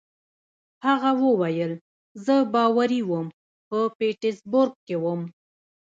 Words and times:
هغه 0.85 1.11
وویل: 1.25 1.71
زه 2.25 2.35
باوري 2.53 3.01
وم، 3.09 3.27
په 3.67 3.77
پیټسبرګ 3.97 4.73
کې 4.85 4.95
ووم. 5.03 5.21